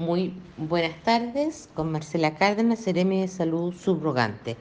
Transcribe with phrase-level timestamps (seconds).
[0.00, 4.56] Muy buenas tardes, con Marcela Cárdenas, Seremi de Salud Subrogante.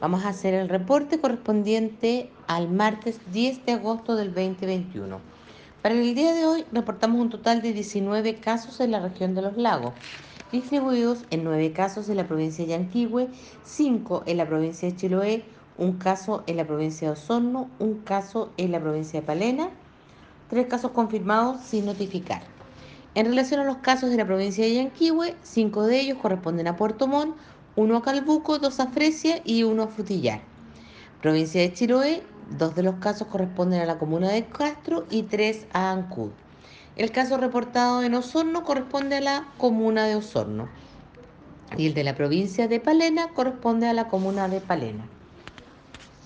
[0.00, 5.20] Vamos a hacer el reporte correspondiente al martes 10 de agosto del 2021.
[5.82, 9.42] Para el día de hoy reportamos un total de 19 casos en la región de
[9.42, 9.92] los lagos,
[10.50, 13.28] distribuidos en 9 casos en la provincia de Yanquihue,
[13.62, 15.44] 5 en la provincia de Chiloé,
[15.76, 19.68] un caso en la provincia de Osorno, un caso en la provincia de Palena,
[20.48, 22.40] tres casos confirmados sin notificar.
[23.16, 26.76] En relación a los casos de la provincia de Yanquihue, cinco de ellos corresponden a
[26.76, 27.36] Puerto Montt,
[27.74, 30.40] uno a Calbuco, dos a Fresia y uno a Frutillar.
[31.20, 32.22] Provincia de Chiloé,
[32.56, 36.30] dos de los casos corresponden a la comuna de Castro y tres a Ancud.
[36.94, 40.68] El caso reportado en Osorno corresponde a la comuna de Osorno
[41.76, 45.04] y el de la provincia de Palena corresponde a la comuna de Palena.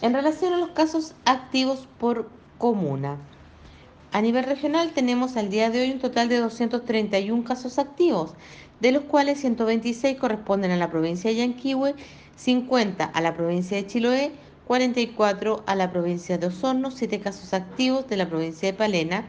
[0.00, 3.18] En relación a los casos activos por comuna,
[4.12, 8.34] a nivel regional tenemos al día de hoy un total de 231 casos activos,
[8.80, 11.94] de los cuales 126 corresponden a la provincia de Yanquihue,
[12.36, 14.32] 50 a la provincia de Chiloé,
[14.66, 19.24] 44 a la provincia de Osorno, 7 casos activos de la provincia de Palena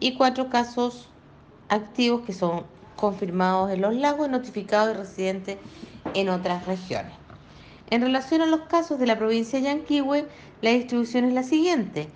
[0.00, 1.08] y 4 casos
[1.68, 2.64] activos que son
[2.96, 5.58] confirmados en los lagos, notificados y residentes
[6.14, 7.12] en otras regiones.
[7.90, 10.26] En relación a los casos de la provincia de Yanquihue,
[10.60, 12.08] la distribución es la siguiente.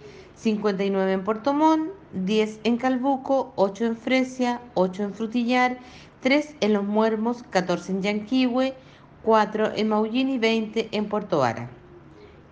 [0.42, 5.78] 59 en Puerto Montt, 10 en Calbuco, 8 en Fresia, 8 en Frutillar,
[6.20, 8.74] 3 en Los Muermos, 14 en Yanquihue,
[9.22, 11.70] 4 en Maullín y 20 en Puerto Vara.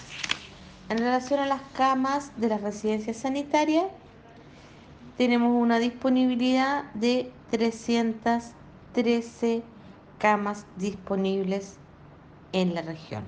[0.89, 3.85] En relación a las camas de las residencias sanitarias,
[5.19, 9.63] tenemos una disponibilidad de 313
[10.19, 11.77] camas disponibles
[12.55, 13.25] en la región.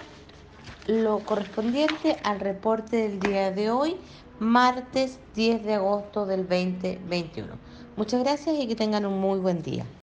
[0.87, 3.97] lo correspondiente al reporte del día de hoy,
[4.41, 7.49] martes 10 de agosto del 2021.
[7.97, 9.87] Muchas gracias y que tengan un muy buen día.